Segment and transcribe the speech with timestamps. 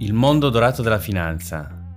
[0.00, 1.90] Il mondo dorato della finanza.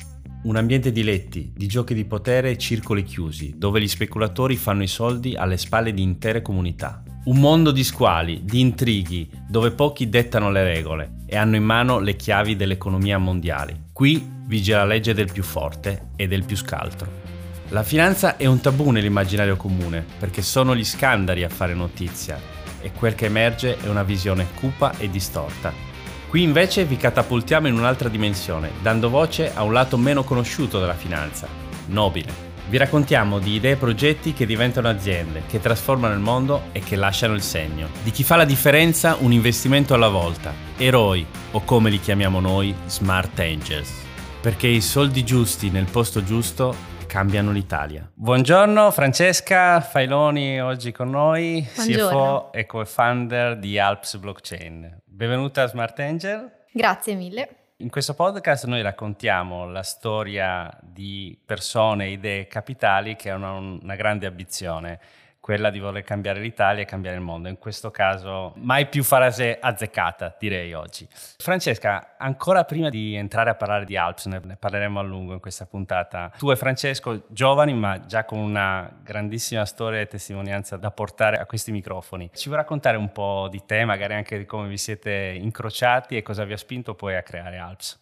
[0.46, 4.82] Un ambiente di letti, di giochi di potere e circoli chiusi, dove gli speculatori fanno
[4.82, 7.04] i soldi alle spalle di intere comunità.
[7.26, 12.00] Un mondo di squali, di intrighi, dove pochi dettano le regole e hanno in mano
[12.00, 13.90] le chiavi dell'economia mondiale.
[13.94, 17.08] Qui vige la legge del più forte e del più scaltro.
[17.68, 22.40] La finanza è un tabù nell'immaginario comune, perché sono gli scandali a fare notizia
[22.82, 25.91] e quel che emerge è una visione cupa e distorta
[26.32, 30.94] Qui invece vi catapultiamo in un'altra dimensione, dando voce a un lato meno conosciuto della
[30.94, 31.46] finanza,
[31.88, 32.32] nobile.
[32.70, 36.96] Vi raccontiamo di idee e progetti che diventano aziende, che trasformano il mondo e che
[36.96, 37.90] lasciano il segno.
[38.02, 42.74] Di chi fa la differenza un investimento alla volta, eroi o come li chiamiamo noi,
[42.86, 43.92] smart angels.
[44.40, 46.74] Perché i soldi giusti nel posto giusto
[47.12, 48.10] cambiano l'Italia.
[48.14, 52.08] Buongiorno Francesca Failoni oggi con noi, Buongiorno.
[52.08, 55.02] CFO e co-founder di Alps Blockchain.
[55.04, 56.50] Benvenuta a Smart Angel.
[56.72, 57.50] Grazie mille.
[57.80, 64.26] In questo podcast noi raccontiamo la storia di persone, idee capitali che hanno una grande
[64.26, 65.02] ambizione
[65.42, 67.50] quella di voler cambiare l'Italia e cambiare il mondo.
[67.50, 71.08] In questo caso, mai più frase azzeccata, direi oggi.
[71.38, 75.66] Francesca, ancora prima di entrare a parlare di Alps, ne parleremo a lungo in questa
[75.66, 76.32] puntata.
[76.38, 81.46] Tu e Francesco, giovani, ma già con una grandissima storia e testimonianza da portare a
[81.46, 82.30] questi microfoni.
[82.34, 86.22] Ci vuoi raccontare un po' di te, magari anche di come vi siete incrociati e
[86.22, 88.01] cosa vi ha spinto poi a creare Alps?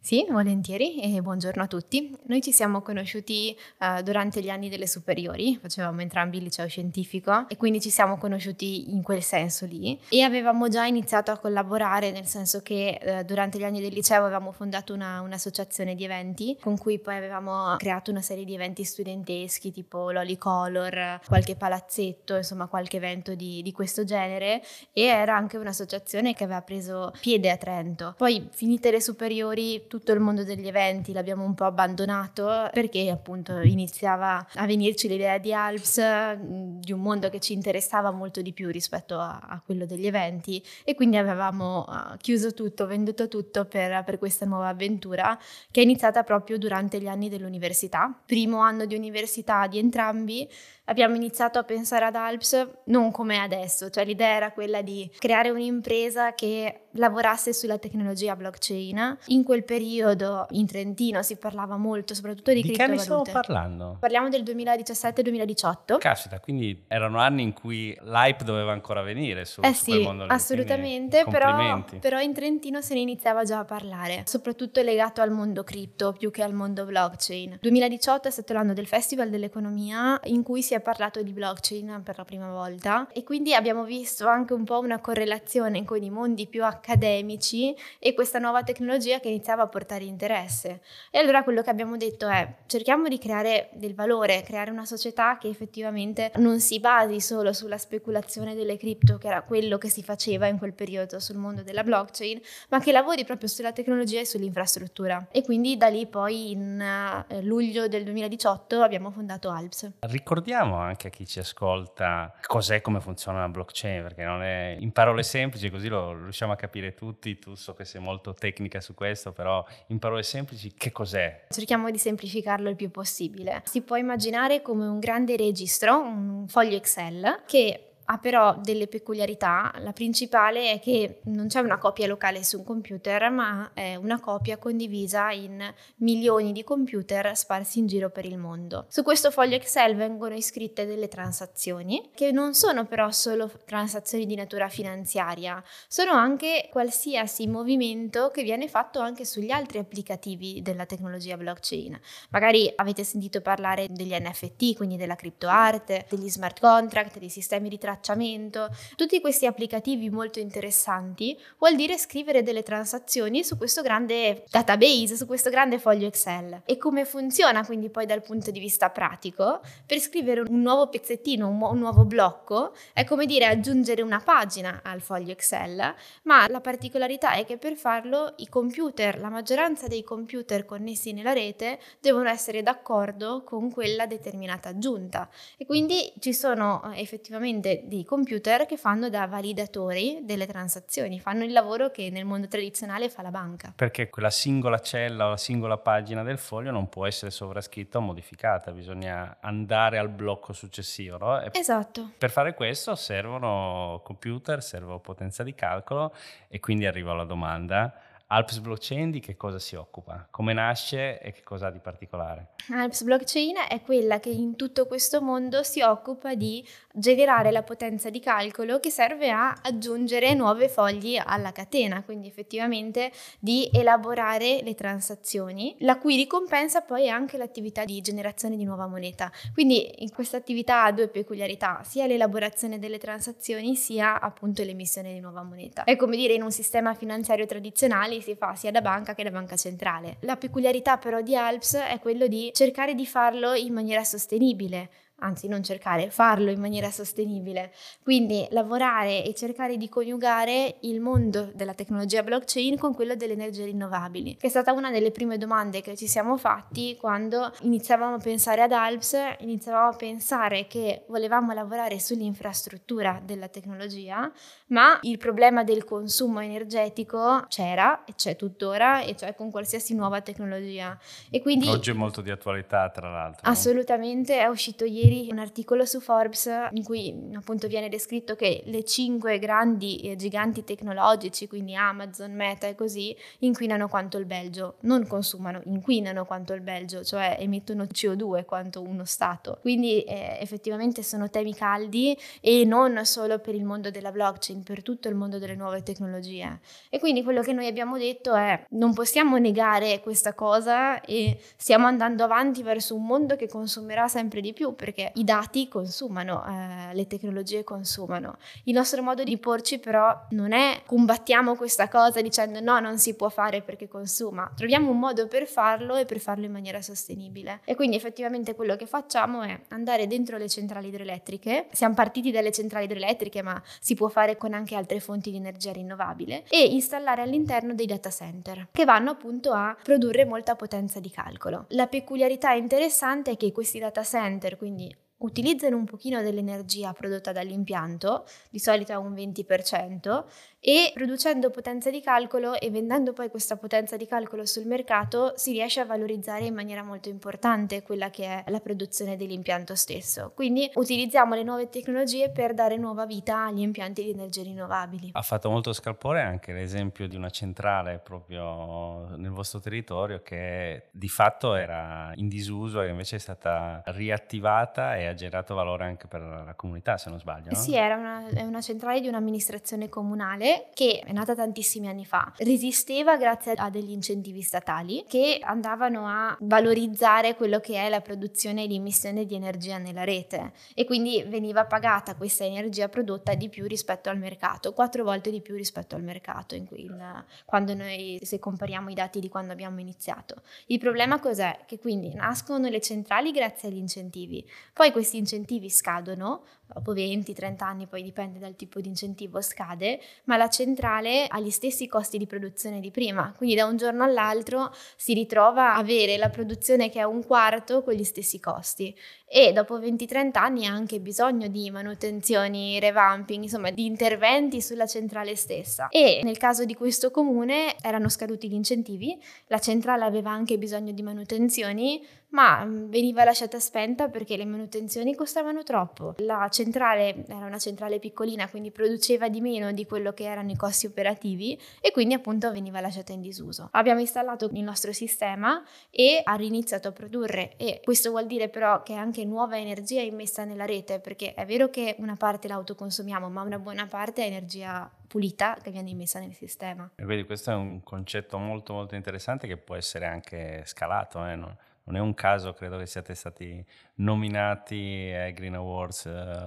[0.00, 2.16] Sì, volentieri e buongiorno a tutti.
[2.26, 7.46] Noi ci siamo conosciuti uh, durante gli anni delle superiori, facevamo entrambi il liceo scientifico
[7.48, 12.12] e quindi ci siamo conosciuti in quel senso lì e avevamo già iniziato a collaborare
[12.12, 16.56] nel senso che uh, durante gli anni del liceo avevamo fondato una, un'associazione di eventi
[16.58, 22.36] con cui poi avevamo creato una serie di eventi studenteschi tipo Loli Color, qualche palazzetto,
[22.36, 27.50] insomma qualche evento di, di questo genere e era anche un'associazione che aveva preso piede
[27.50, 28.14] a Trento.
[28.16, 33.58] Poi finite le superiori tutto il mondo degli eventi l'abbiamo un po' abbandonato perché appunto
[33.60, 36.00] iniziava a venirci l'idea di Alps,
[36.36, 40.62] di un mondo che ci interessava molto di più rispetto a, a quello degli eventi
[40.84, 45.36] e quindi avevamo uh, chiuso tutto, venduto tutto per, per questa nuova avventura
[45.70, 48.16] che è iniziata proprio durante gli anni dell'università.
[48.24, 50.48] Primo anno di università di entrambi
[50.88, 55.50] abbiamo iniziato a pensare ad Alps non come adesso, cioè l'idea era quella di creare
[55.50, 59.18] un'impresa che lavorasse sulla tecnologia blockchain.
[59.26, 63.02] In quel periodo in Trentino si parlava molto soprattutto di, di criptovalute.
[63.02, 63.96] Di che anni stiamo parlando?
[64.00, 65.98] Parliamo del 2017-2018.
[65.98, 70.02] Caspita, quindi erano anni in cui l'hype doveva ancora venire su, eh su sì, quel
[70.02, 70.30] mondo lì.
[70.30, 75.62] assolutamente, però, però in Trentino se ne iniziava già a parlare, soprattutto legato al mondo
[75.64, 77.58] cripto più che al mondo blockchain.
[77.60, 82.16] 2018 è stato l'anno del Festival dell'Economia in cui si è parlato di blockchain per
[82.18, 86.46] la prima volta e quindi abbiamo visto anche un po' una correlazione con i mondi
[86.46, 90.80] più accademici e questa nuova tecnologia che iniziava a portare interesse.
[91.10, 95.38] E allora quello che abbiamo detto è cerchiamo di creare del valore, creare una società
[95.38, 100.02] che effettivamente non si basi solo sulla speculazione delle cripto, che era quello che si
[100.02, 104.26] faceva in quel periodo sul mondo della blockchain, ma che lavori proprio sulla tecnologia e
[104.26, 105.28] sull'infrastruttura.
[105.30, 109.90] E quindi da lì poi in uh, luglio del 2018 abbiamo fondato Alps.
[110.00, 114.92] Ricordiamo anche a chi ci ascolta cos'è come funziona la blockchain, perché non è in
[114.92, 117.38] parole semplici, così lo riusciamo a capire tutti.
[117.38, 121.46] Tu so che sei molto tecnica su questo, però in parole semplici che cos'è?
[121.48, 123.62] Cerchiamo di semplificarlo il più possibile.
[123.64, 129.72] Si può immaginare come un grande registro, un foglio Excel che ha però delle peculiarità.
[129.80, 134.18] La principale è che non c'è una copia locale su un computer, ma è una
[134.18, 135.62] copia condivisa in
[135.96, 138.86] milioni di computer sparsi in giro per il mondo.
[138.88, 144.36] Su questo foglio Excel vengono iscritte delle transazioni, che non sono però solo transazioni di
[144.36, 151.36] natura finanziaria, sono anche qualsiasi movimento che viene fatto anche sugli altri applicativi della tecnologia
[151.36, 151.98] blockchain.
[152.30, 157.76] Magari avete sentito parlare degli NFT, quindi della criptoarte, degli smart contract, dei sistemi di
[157.76, 164.44] tracciamento tracciamento, tutti questi applicativi molto interessanti, vuol dire scrivere delle transazioni su questo grande
[164.50, 166.62] database, su questo grande foglio Excel.
[166.64, 169.60] E come funziona quindi poi dal punto di vista pratico?
[169.84, 174.80] Per scrivere un nuovo pezzettino, un, un nuovo blocco, è come dire aggiungere una pagina
[174.84, 180.04] al foglio Excel, ma la particolarità è che per farlo i computer, la maggioranza dei
[180.04, 185.28] computer connessi nella rete, devono essere d'accordo con quella determinata aggiunta.
[185.56, 191.44] E quindi ci sono eh, effettivamente dei computer che fanno da validatori delle transazioni, fanno
[191.44, 193.72] il lavoro che nel mondo tradizionale fa la banca.
[193.74, 198.02] Perché quella singola cella o la singola pagina del foglio non può essere sovrascritta o
[198.02, 201.16] modificata, bisogna andare al blocco successivo.
[201.16, 201.40] No?
[201.52, 202.10] esatto.
[202.18, 206.14] Per fare questo servono computer, serve potenza di calcolo
[206.48, 210.26] e quindi arrivo alla domanda Alps Blockchain di che cosa si occupa?
[210.30, 212.48] Come nasce e che cosa ha di particolare?
[212.70, 216.62] Alps Blockchain è quella che in tutto questo mondo si occupa di
[216.98, 223.12] generare la potenza di calcolo che serve a aggiungere nuove fogli alla catena, quindi effettivamente
[223.38, 228.86] di elaborare le transazioni, la cui ricompensa poi è anche l'attività di generazione di nuova
[228.86, 229.30] moneta.
[229.54, 235.20] Quindi in questa attività ha due peculiarità, sia l'elaborazione delle transazioni sia appunto l'emissione di
[235.20, 235.84] nuova moneta.
[235.84, 239.30] È come dire in un sistema finanziario tradizionale si fa sia da banca che da
[239.30, 240.16] banca centrale.
[240.22, 245.48] La peculiarità però di Alps è quello di cercare di farlo in maniera sostenibile anzi
[245.48, 247.72] non cercare, farlo in maniera sostenibile.
[248.02, 253.64] Quindi lavorare e cercare di coniugare il mondo della tecnologia blockchain con quello delle energie
[253.64, 258.18] rinnovabili, che è stata una delle prime domande che ci siamo fatti quando iniziavamo a
[258.18, 264.30] pensare ad Alps, iniziavamo a pensare che volevamo lavorare sull'infrastruttura della tecnologia,
[264.68, 270.20] ma il problema del consumo energetico c'era e c'è tuttora e c'è con qualsiasi nuova
[270.20, 270.98] tecnologia.
[271.30, 273.48] E quindi oggi è molto di attualità, tra l'altro.
[273.48, 278.62] Assolutamente, è uscito ieri ieri un articolo su Forbes in cui appunto viene descritto che
[278.66, 284.76] le cinque grandi eh, giganti tecnologici, quindi Amazon, Meta e così, inquinano quanto il Belgio.
[284.80, 289.58] Non consumano, inquinano quanto il Belgio, cioè emettono CO2 quanto uno Stato.
[289.60, 294.82] Quindi eh, effettivamente sono temi caldi e non solo per il mondo della blockchain, per
[294.82, 296.60] tutto il mondo delle nuove tecnologie.
[296.90, 301.86] E quindi quello che noi abbiamo detto è non possiamo negare questa cosa e stiamo
[301.86, 306.44] andando avanti verso un mondo che consumerà sempre di più perché perché i dati consumano,
[306.44, 308.36] eh, le tecnologie consumano.
[308.64, 313.14] Il nostro modo di porci però non è combattiamo questa cosa dicendo no, non si
[313.14, 317.60] può fare perché consuma, troviamo un modo per farlo e per farlo in maniera sostenibile.
[317.64, 322.50] E quindi effettivamente quello che facciamo è andare dentro le centrali idroelettriche, siamo partiti dalle
[322.50, 327.22] centrali idroelettriche ma si può fare con anche altre fonti di energia rinnovabile e installare
[327.22, 331.66] all'interno dei data center che vanno appunto a produrre molta potenza di calcolo.
[331.68, 334.87] La peculiarità interessante è che questi data center, quindi
[335.18, 340.24] utilizzano un pochino dell'energia prodotta dall'impianto, di solito un 20%,
[340.60, 345.52] e producendo potenza di calcolo e vendendo poi questa potenza di calcolo sul mercato si
[345.52, 350.32] riesce a valorizzare in maniera molto importante quella che è la produzione dell'impianto stesso.
[350.34, 355.10] Quindi utilizziamo le nuove tecnologie per dare nuova vita agli impianti di energie rinnovabili.
[355.12, 361.08] Ha fatto molto scalpore anche l'esempio di una centrale proprio nel vostro territorio che di
[361.08, 366.20] fatto era in disuso e invece è stata riattivata e ha generato valore anche per
[366.20, 367.50] la comunità, se non sbaglio.
[367.50, 367.56] No?
[367.56, 373.16] Sì, era una, una centrale di un'amministrazione comunale che è nata tantissimi anni fa, resisteva
[373.16, 378.68] grazie a degli incentivi statali che andavano a valorizzare quello che è la produzione e
[378.68, 384.08] l'emissione di energia nella rete e quindi veniva pagata questa energia prodotta di più rispetto
[384.08, 388.94] al mercato, quattro volte di più rispetto al mercato il, quando noi se compariamo i
[388.94, 390.42] dati di quando abbiamo iniziato.
[390.66, 391.60] Il problema cos'è?
[391.66, 397.86] Che quindi nascono le centrali grazie agli incentivi, poi questi incentivi scadono, dopo 20-30 anni,
[397.86, 402.26] poi dipende dal tipo di incentivo scade, ma la centrale ha gli stessi costi di
[402.26, 407.00] produzione di prima, quindi da un giorno all'altro si ritrova a avere la produzione che
[407.00, 408.94] è un quarto con gli stessi costi
[409.30, 415.36] e dopo 20-30 anni ha anche bisogno di manutenzioni, revamping, insomma di interventi sulla centrale
[415.36, 415.88] stessa.
[415.88, 420.92] E nel caso di questo comune erano scaduti gli incentivi, la centrale aveva anche bisogno
[420.92, 426.14] di manutenzioni, ma mm, veniva lasciata spenta perché le manutenzioni costavano troppo.
[426.18, 430.56] La centrale era una centrale piccolina, quindi produceva di meno di quello che erano i
[430.56, 433.68] costi operativi e quindi appunto veniva lasciata in disuso.
[433.72, 438.82] Abbiamo installato il nostro sistema e ha riniziato a produrre e questo vuol dire però
[438.82, 443.28] che anche nuova energia è immessa nella rete perché è vero che una parte l'autoconsumiamo,
[443.28, 446.90] ma una buona parte è energia pulita che viene immessa nel sistema.
[446.94, 451.34] E vedi, questo è un concetto molto molto interessante che può essere anche scalato, eh?
[451.34, 451.56] non,
[451.88, 453.64] non è un caso, credo che siate stati
[453.94, 456.06] nominati ai Green Awards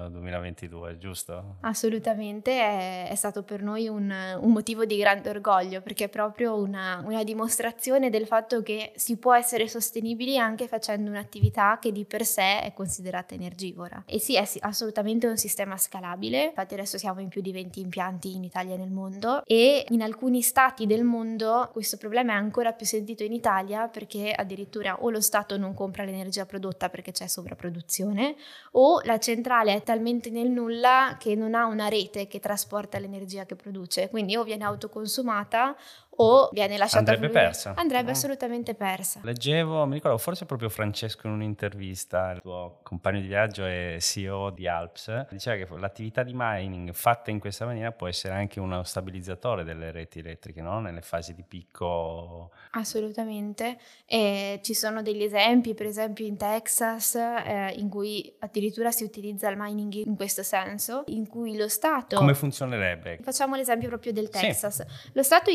[0.10, 1.55] 2022, eh, giusto?
[1.62, 6.55] Assolutamente, è, è stato per noi un, un, motivo di grande orgoglio perché è proprio
[6.55, 12.05] una, una, dimostrazione del fatto che si può essere sostenibili anche facendo un'attività che di
[12.05, 14.03] per sé è considerata energivora.
[14.05, 18.36] E sì, è assolutamente un sistema scalabile, infatti adesso siamo in più di 20 impianti
[18.36, 22.74] in Italia e nel mondo e in alcuni stati del mondo questo problema è ancora
[22.74, 25.19] più sentito in Italia perché addirittura o lo
[25.57, 28.35] non compra l'energia prodotta perché c'è sovrapproduzione
[28.71, 33.45] o la centrale è talmente nel nulla che non ha una rete che trasporta l'energia
[33.45, 35.75] che produce, quindi o viene autoconsumata
[36.18, 37.46] o viene lasciata andrebbe fluire.
[37.46, 37.74] persa.
[37.75, 38.13] Andrebbe Eh.
[38.13, 39.20] assolutamente persa.
[39.24, 44.50] Leggevo, mi ricordo, forse proprio Francesco in un'intervista, il tuo compagno di viaggio e CEO
[44.51, 48.84] di Alps, diceva che l'attività di mining fatta in questa maniera può essere anche uno
[48.84, 50.80] stabilizzatore delle reti elettriche, no?
[50.80, 52.51] Nelle fasi di picco.
[52.72, 59.03] Assolutamente, e ci sono degli esempi, per esempio in Texas, eh, in cui addirittura si
[59.03, 62.15] utilizza il mining in questo senso, in cui lo Stato...
[62.18, 63.20] Come funzionerebbe?
[63.24, 64.39] Facciamo l'esempio proprio del Sì.
[64.41, 64.86] Texas.
[65.13, 65.50] Lo Stato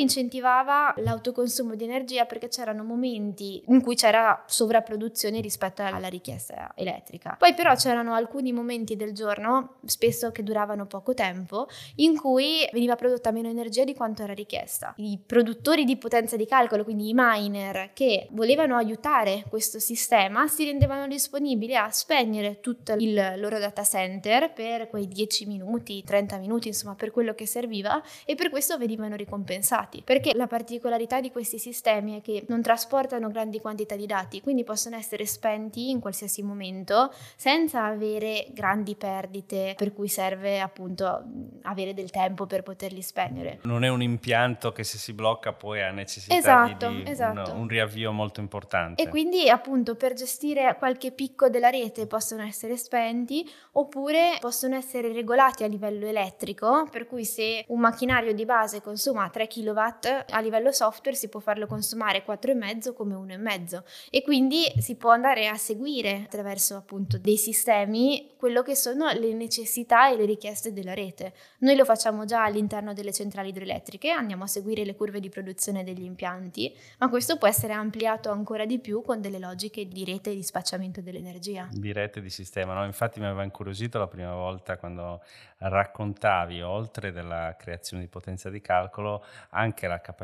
[0.46, 7.34] incentivava l'autoconsumo di energia perché c'erano momenti in cui c'era sovrapproduzione rispetto alla richiesta elettrica.
[7.38, 12.94] Poi però c'erano alcuni momenti del giorno, spesso che duravano poco tempo, in cui veniva
[12.94, 14.94] prodotta meno energia di quanto era richiesta.
[14.96, 20.64] I produttori di potenza di calcolo, quindi i miner che volevano aiutare questo sistema, si
[20.64, 26.68] rendevano disponibili a spegnere tutto il loro data center per quei 10 minuti, 30 minuti,
[26.68, 30.02] insomma, per quello che serviva e per questo venivano ricompensati.
[30.04, 34.64] Perché la particolarità di questi sistemi è che non trasportano grandi quantità di dati, quindi
[34.64, 41.24] possono essere spenti in qualsiasi momento senza avere grandi perdite, per cui serve appunto
[41.62, 43.58] avere del tempo per poterli spegnere.
[43.62, 47.52] Non è un impianto che se si blocca poi ha necessità Esatto, di, di esatto.
[47.52, 49.02] Un, un riavvio molto importante.
[49.02, 55.12] E quindi appunto per gestire qualche picco della rete possono essere spenti oppure possono essere
[55.12, 60.40] regolati a livello elettrico, per cui se un macchinario di base consuma 3 kW, a
[60.40, 65.56] livello software si può farlo consumare 4,5 come 1,5 e quindi si può andare a
[65.56, 71.32] seguire attraverso appunto dei sistemi quello che sono le necessità e le richieste della rete.
[71.60, 75.84] Noi lo facciamo già all'interno delle centrali idroelettriche, andiamo a seguire le curve di produzione
[75.84, 80.34] degli impianti, ma questo può essere ampliato ancora di più con delle logiche di rete
[80.34, 81.68] di spacciamento dell'energia.
[81.70, 82.74] di rete di sistema.
[82.74, 82.84] no?
[82.84, 85.22] Infatti mi aveva incuriosito la prima volta quando
[85.58, 90.15] raccontavi, oltre della creazione di potenza di calcolo, anche la capacità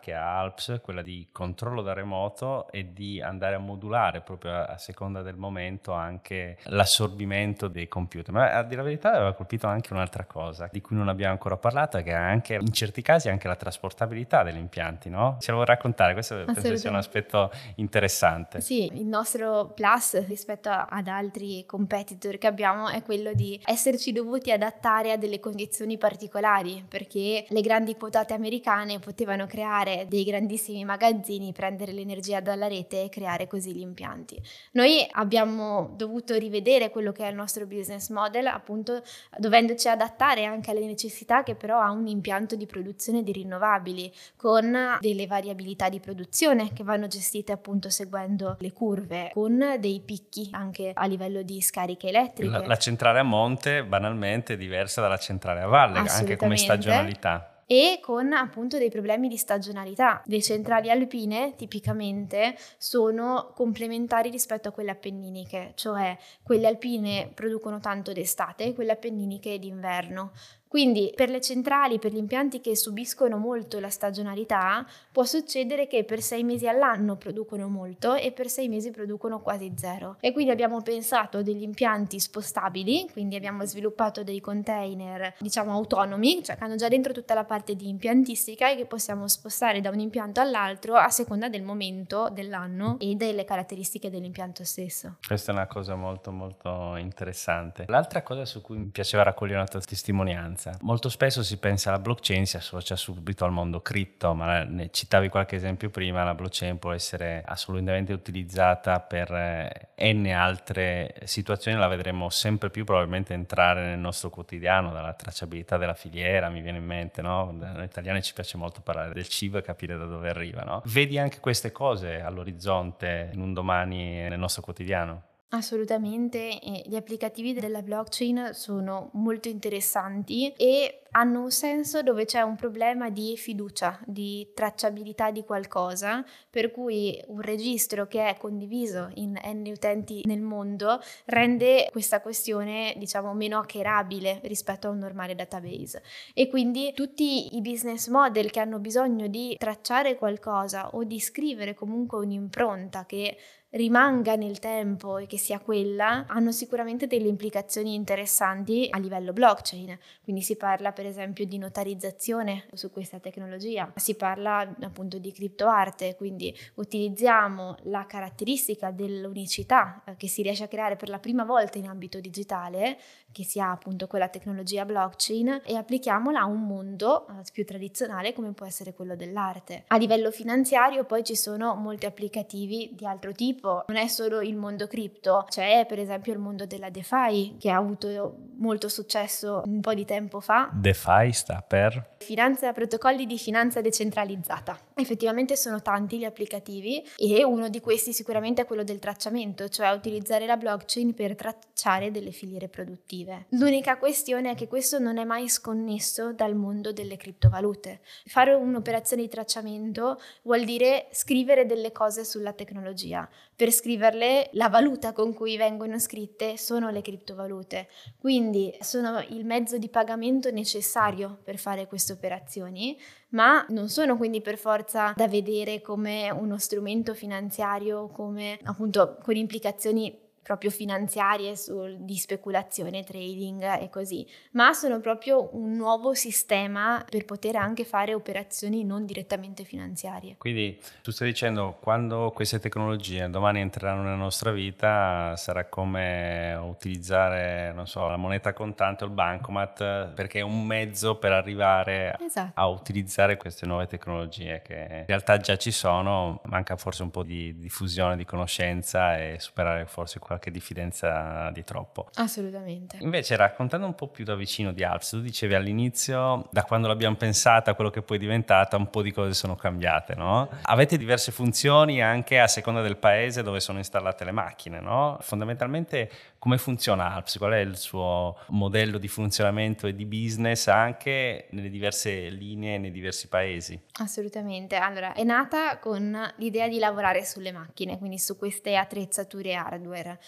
[0.00, 4.64] che ha Alps, quella di controllo da remoto e di andare a modulare proprio a,
[4.64, 8.32] a seconda del momento anche l'assorbimento dei computer.
[8.32, 11.56] Ma a dire la verità aveva colpito anche un'altra cosa di cui non abbiamo ancora
[11.56, 15.36] parlato, che è anche in certi casi anche la trasportabilità degli impianti, no?
[15.40, 16.12] Ce lo vuoi raccontare?
[16.12, 18.60] Questo penso sia un aspetto interessante.
[18.60, 24.52] Sì, il nostro plus rispetto ad altri competitor che abbiamo è quello di esserci dovuti
[24.52, 31.52] adattare a delle condizioni particolari, perché le grandi quotate americane potevano creare dei grandissimi magazzini,
[31.52, 34.40] prendere l'energia dalla rete e creare così gli impianti.
[34.72, 39.02] Noi abbiamo dovuto rivedere quello che è il nostro business model, appunto
[39.36, 44.96] dovendoci adattare anche alle necessità che però ha un impianto di produzione di rinnovabili, con
[45.00, 50.92] delle variabilità di produzione che vanno gestite appunto seguendo le curve, con dei picchi anche
[50.94, 52.50] a livello di scariche elettriche.
[52.50, 57.53] La, la centrale a monte banalmente è diversa dalla centrale a valle, anche come stagionalità.
[57.66, 60.22] E con appunto dei problemi di stagionalità.
[60.26, 68.12] Le centrali alpine tipicamente sono complementari rispetto a quelle appenniniche, cioè quelle alpine producono tanto
[68.12, 70.32] d'estate, quelle appenniniche d'inverno.
[70.74, 76.02] Quindi per le centrali, per gli impianti che subiscono molto la stagionalità, può succedere che
[76.02, 80.16] per sei mesi all'anno producono molto e per sei mesi producono quasi zero.
[80.18, 86.42] E quindi abbiamo pensato a degli impianti spostabili, quindi abbiamo sviluppato dei container, diciamo, autonomi,
[86.42, 89.90] cioè che hanno già dentro tutta la parte di impiantistica e che possiamo spostare da
[89.90, 95.16] un impianto all'altro a seconda del momento dell'anno e delle caratteristiche dell'impianto stesso.
[95.26, 97.84] Questa è una cosa molto molto interessante.
[97.88, 101.98] L'altra cosa su cui mi piaceva raccogliere una tua testimonianza, molto spesso si pensa alla
[101.98, 106.78] blockchain, si associa subito al mondo cripto, ma ne citavi qualche esempio prima, la blockchain
[106.78, 113.84] può essere assolutamente utilizzata per eh, n altre situazioni, la vedremo sempre più probabilmente entrare
[113.84, 117.43] nel nostro quotidiano, dalla tracciabilità della filiera, mi viene in mente, no?
[117.50, 120.82] Noi italiani ci piace molto parlare del cibo e capire da dove arriva, no?
[120.86, 125.22] Vedi anche queste cose all'orizzonte in un domani nel nostro quotidiano?
[125.54, 132.56] Assolutamente, gli applicativi della blockchain sono molto interessanti e hanno un senso dove c'è un
[132.56, 139.38] problema di fiducia, di tracciabilità di qualcosa, per cui un registro che è condiviso in
[139.44, 146.02] n utenti nel mondo rende questa questione, diciamo, meno hackerabile rispetto a un normale database.
[146.34, 151.74] E quindi tutti i business model che hanno bisogno di tracciare qualcosa o di scrivere
[151.74, 153.36] comunque un'impronta che
[153.74, 159.98] rimanga nel tempo e che sia quella, hanno sicuramente delle implicazioni interessanti a livello blockchain.
[160.22, 166.14] Quindi si parla per esempio di notarizzazione su questa tecnologia, si parla appunto di criptoarte,
[166.16, 171.78] quindi utilizziamo la caratteristica dell'unicità eh, che si riesce a creare per la prima volta
[171.78, 172.98] in ambito digitale,
[173.32, 178.32] che si ha appunto quella tecnologia blockchain, e applichiamola a un mondo eh, più tradizionale
[178.32, 179.84] come può essere quello dell'arte.
[179.88, 184.56] A livello finanziario poi ci sono molti applicativi di altro tipo, non è solo il
[184.56, 189.80] mondo cripto, c'è per esempio il mondo della DeFi che ha avuto molto successo un
[189.80, 190.70] po' di tempo fa.
[190.72, 192.16] DeFi sta per?
[192.18, 194.78] Finanza, protocolli di finanza decentralizzata.
[194.94, 199.90] Effettivamente sono tanti gli applicativi e uno di questi sicuramente è quello del tracciamento, cioè
[199.90, 203.46] utilizzare la blockchain per tracciare delle filiere produttive.
[203.50, 208.00] L'unica questione è che questo non è mai sconnesso dal mondo delle criptovalute.
[208.26, 213.28] Fare un'operazione di tracciamento vuol dire scrivere delle cose sulla tecnologia.
[213.56, 219.78] Per scriverle la valuta con cui vengono scritte sono le criptovalute, quindi sono il mezzo
[219.78, 225.80] di pagamento necessario per fare queste operazioni, ma non sono quindi per forza da vedere
[225.80, 233.88] come uno strumento finanziario, come appunto con implicazioni proprio finanziarie sul, di speculazione, trading e
[233.88, 240.36] così, ma sono proprio un nuovo sistema per poter anche fare operazioni non direttamente finanziarie.
[240.36, 247.72] Quindi tu stai dicendo quando queste tecnologie domani entreranno nella nostra vita sarà come utilizzare,
[247.72, 252.52] non so, la moneta contante o il bancomat perché è un mezzo per arrivare esatto.
[252.60, 257.22] a utilizzare queste nuove tecnologie che in realtà già ci sono, manca forse un po'
[257.22, 262.08] di diffusione di conoscenza e superare forse qualche qualche diffidenza di troppo.
[262.14, 262.98] Assolutamente.
[263.00, 267.16] Invece raccontando un po' più da vicino di Alps, tu dicevi all'inizio, da quando l'abbiamo
[267.16, 270.48] pensata a quello che poi è diventata, un po' di cose sono cambiate, no?
[270.62, 275.18] Avete diverse funzioni anche a seconda del paese dove sono installate le macchine, no?
[275.20, 277.38] Fondamentalmente come funziona Alps?
[277.38, 282.90] Qual è il suo modello di funzionamento e di business anche nelle diverse linee, nei
[282.90, 283.80] diversi paesi?
[284.00, 284.76] Assolutamente.
[284.76, 290.18] Allora, è nata con l'idea di lavorare sulle macchine, quindi su queste attrezzature hardware.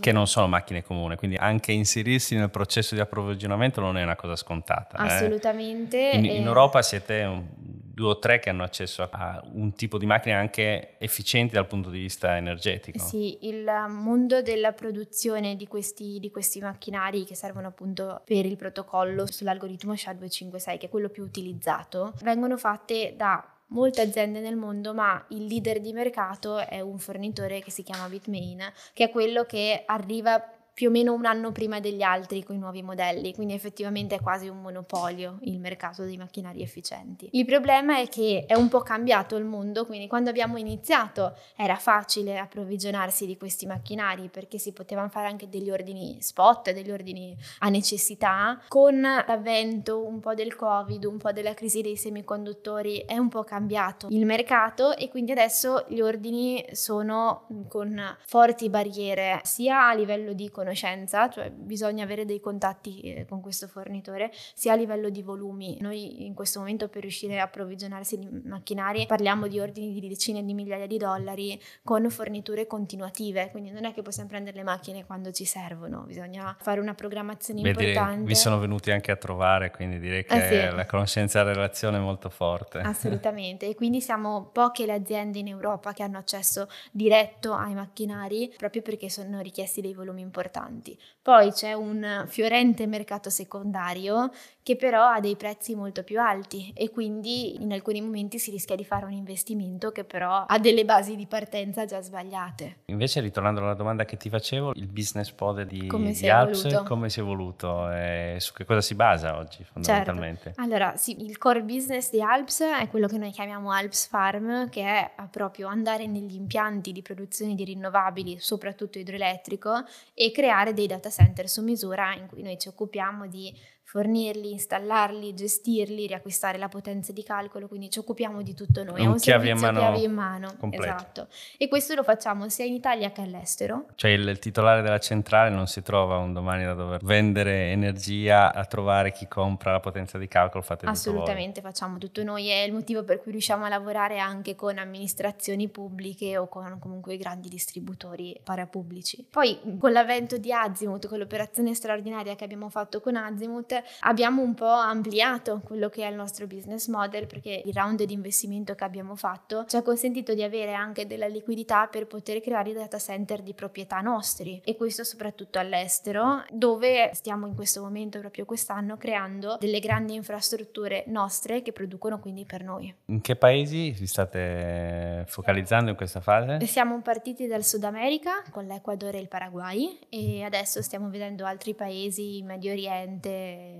[0.00, 4.16] Che non sono macchine comuni, quindi anche inserirsi nel processo di approvvigionamento non è una
[4.16, 4.96] cosa scontata.
[4.96, 5.06] Eh.
[5.06, 6.12] Assolutamente.
[6.12, 6.16] Eh?
[6.16, 7.46] In, in, Europa siete un,
[7.92, 11.90] due o tre che hanno accesso a un tipo di macchine anche efficienti dal punto
[11.90, 12.98] di vista energetico.
[12.98, 18.56] Sì, il mondo della produzione di questi, di questi macchinari che servono appunto per il
[18.56, 24.94] protocollo sull'algoritmo SHA-256, che è quello più utilizzato, vengono fatte da molte aziende nel mondo,
[24.94, 28.60] ma il leader di mercato è un fornitore che si chiama Bitmain,
[28.92, 30.40] che è quello che arriva
[30.74, 34.20] più o meno un anno prima degli altri con i nuovi modelli, quindi effettivamente è
[34.20, 37.28] quasi un monopolio il mercato dei macchinari efficienti.
[37.32, 41.76] Il problema è che è un po' cambiato il mondo, quindi quando abbiamo iniziato era
[41.76, 47.36] facile approvvigionarsi di questi macchinari perché si potevano fare anche degli ordini spot, degli ordini
[47.60, 48.60] a necessità.
[48.68, 53.44] Con l'avvento un po' del Covid, un po' della crisi dei semiconduttori è un po'
[53.44, 60.32] cambiato il mercato e quindi adesso gli ordini sono con forti barriere sia a livello
[60.32, 65.22] di conoscenza, cioè bisogna avere dei contatti eh, con questo fornitore, sia a livello di
[65.22, 65.76] volumi.
[65.80, 70.44] Noi in questo momento per riuscire a approvvigionarsi di macchinari parliamo di ordini di decine
[70.44, 75.04] di migliaia di dollari con forniture continuative, quindi non è che possiamo prendere le macchine
[75.04, 78.24] quando ci servono, bisogna fare una programmazione Beh, importante.
[78.24, 80.76] Vi sono venuti anche a trovare, quindi direi che eh sì.
[80.76, 82.78] la conoscenza e la relazione è molto forte.
[82.78, 88.52] Assolutamente, e quindi siamo poche le aziende in Europa che hanno accesso diretto ai macchinari
[88.56, 90.98] proprio perché sono richiesti dei volumi importanti importanti.
[91.22, 94.30] Poi c'è un fiorente mercato secondario
[94.62, 98.76] che però ha dei prezzi molto più alti e quindi in alcuni momenti si rischia
[98.76, 102.82] di fare un investimento che però ha delle basi di partenza già sbagliate.
[102.86, 106.88] Invece ritornando alla domanda che ti facevo, il business model di, come di Alps evoluto?
[106.88, 110.42] come si è evoluto e su che cosa si basa oggi fondamentalmente?
[110.44, 110.60] Certo.
[110.60, 114.82] Allora sì, il core business di Alps è quello che noi chiamiamo Alps Farm che
[114.82, 119.84] è proprio andare negli impianti di produzione di rinnovabili, soprattutto idroelettrico
[120.14, 120.41] e creare
[120.72, 123.54] dei data center su misura in cui noi ci occupiamo di
[123.92, 129.08] fornirli, installarli, gestirli, riacquistare la potenza di calcolo, quindi ci occupiamo di tutto noi, un,
[129.08, 131.26] un chiavi in mano, chiavi in mano esatto.
[131.58, 133.88] E questo lo facciamo sia in Italia che all'estero.
[133.94, 138.54] Cioè il, il, titolare della centrale non si trova un domani da dover vendere energia
[138.54, 142.62] a trovare chi compra la potenza di calcolo, fate Assolutamente, tutto facciamo tutto noi, è
[142.62, 147.50] il motivo per cui riusciamo a lavorare anche con amministrazioni pubbliche o con comunque grandi
[147.50, 149.26] distributori parapubblici.
[149.28, 154.54] Poi con l'avvento di Azimut, con l'operazione straordinaria che abbiamo fatto con Azimut, abbiamo un
[154.54, 158.84] po' ampliato quello che è il nostro business model perché il round di investimento che
[158.84, 162.98] abbiamo fatto ci ha consentito di avere anche della liquidità per poter creare i data
[162.98, 168.96] center di proprietà nostri e questo soprattutto all'estero dove stiamo in questo momento proprio quest'anno
[168.96, 172.94] creando delle grandi infrastrutture nostre che producono quindi per noi.
[173.06, 176.64] In che paesi vi state focalizzando in questa fase?
[176.66, 181.74] Siamo partiti dal Sud America con l'Ecuador e il Paraguay e adesso stiamo vedendo altri
[181.74, 183.71] paesi, Medio Oriente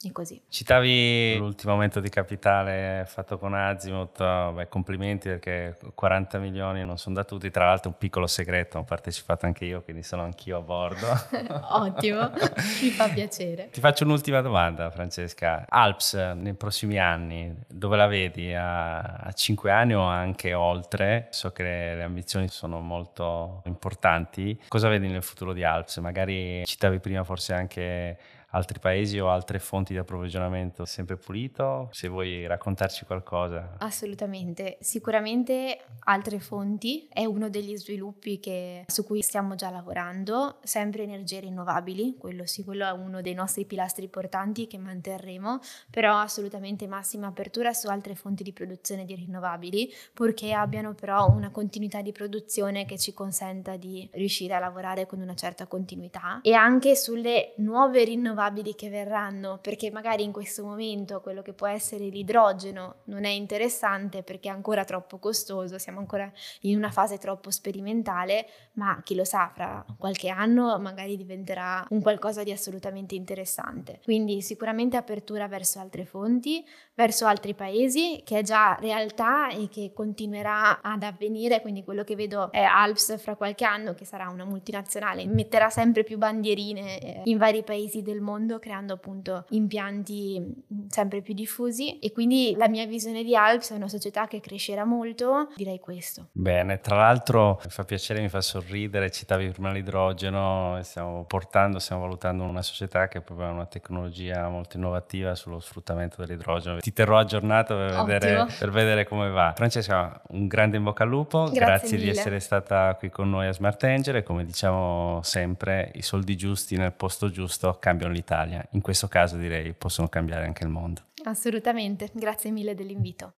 [0.00, 0.40] e così.
[0.48, 7.16] Citavi l'ultimo aumento di capitale fatto con Azimut, beh, complimenti perché 40 milioni non sono
[7.16, 10.60] da tutti, tra l'altro un piccolo segreto, ho partecipato anche io, quindi sono anch'io a
[10.60, 11.06] bordo.
[11.70, 13.70] Ottimo, mi fa piacere.
[13.70, 18.54] Ti faccio un'ultima domanda Francesca, Alps nei prossimi anni, dove la vedi?
[18.54, 21.26] A, a 5 anni o anche oltre?
[21.30, 25.96] So che le ambizioni sono molto importanti, cosa vedi nel futuro di Alps?
[25.96, 28.16] Magari citavi prima forse anche
[28.50, 31.88] altri paesi o altre fonti di approvvigionamento sempre pulito?
[31.92, 33.76] Se vuoi raccontarci qualcosa.
[33.78, 37.08] Assolutamente, sicuramente altre fonti.
[37.12, 42.64] È uno degli sviluppi che, su cui stiamo già lavorando, sempre energie rinnovabili, quello sì,
[42.64, 48.14] quello è uno dei nostri pilastri importanti che manterremo, però assolutamente massima apertura su altre
[48.14, 53.76] fonti di produzione di rinnovabili, purché abbiano però una continuità di produzione che ci consenta
[53.76, 56.40] di riuscire a lavorare con una certa continuità.
[56.42, 61.52] E anche sulle nuove rinnovabili rinnovabili che verranno, perché magari in questo momento quello che
[61.52, 66.90] può essere l'idrogeno non è interessante perché è ancora troppo costoso, siamo ancora in una
[66.90, 72.52] fase troppo sperimentale, ma chi lo sa, fra qualche anno magari diventerà un qualcosa di
[72.52, 74.00] assolutamente interessante.
[74.04, 79.92] Quindi sicuramente apertura verso altre fonti, verso altri paesi, che è già realtà e che
[79.92, 84.44] continuerà ad avvenire, quindi quello che vedo è Alps fra qualche anno, che sarà una
[84.44, 90.38] multinazionale, metterà sempre più bandierine eh, in vari paesi del mondo mondo creando appunto impianti
[90.40, 94.40] mm, sempre più diffusi e quindi la mia visione di Alps è una società che
[94.40, 96.28] crescerà molto, direi questo.
[96.32, 102.02] Bene, tra l'altro mi fa piacere, mi fa sorridere, citavi prima l'idrogeno, stiamo portando, stiamo
[102.02, 106.78] valutando una società che proprio ha una tecnologia molto innovativa sullo sfruttamento dell'idrogeno.
[106.78, 109.54] Ti terrò aggiornato per, vedere, per vedere, come va.
[109.56, 113.46] Francesca, un grande in bocca al lupo, grazie, grazie di essere stata qui con noi
[113.46, 118.66] a Smart Angel e come diciamo sempre i soldi giusti nel posto giusto cambiano l'Italia.
[118.72, 121.02] In questo caso direi possono cambiare anche il mondo.
[121.24, 123.32] Assolutamente, grazie mille dell'invito.